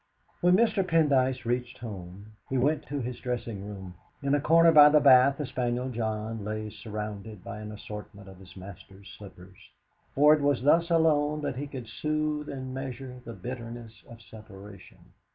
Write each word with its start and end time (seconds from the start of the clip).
When 0.41 0.57
Mr. 0.57 0.83
Pendyce 0.83 1.45
reached 1.45 1.77
home 1.77 2.31
he 2.49 2.57
went 2.57 2.87
to 2.87 3.01
his 3.01 3.19
dressing 3.19 3.63
room. 3.63 3.93
In 4.23 4.33
a 4.33 4.41
corner 4.41 4.71
by 4.71 4.89
the 4.89 4.99
bath 4.99 5.37
the 5.37 5.45
spaniel 5.45 5.89
John 5.91 6.43
lay 6.43 6.71
surrounded 6.71 7.43
by 7.43 7.59
an 7.59 7.71
assortment 7.71 8.27
of 8.27 8.39
his 8.39 8.57
master's 8.57 9.13
slippers, 9.15 9.59
for 10.15 10.33
it 10.33 10.41
was 10.41 10.63
thus 10.63 10.89
alone 10.89 11.41
that 11.41 11.57
he 11.57 11.67
could 11.67 11.87
soothe 11.87 12.49
in 12.49 12.73
measure 12.73 13.21
the 13.25 13.33
bitterness 13.33 14.01
of 14.09 14.23
separation. 14.23 14.97